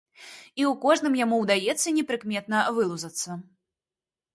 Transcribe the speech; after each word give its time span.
І 0.61 0.65
ў 0.71 0.79
кожным 0.85 1.19
яму 1.25 1.39
ўдаецца 1.43 1.95
непрыкметна 2.01 2.67
вылузацца. 2.79 3.41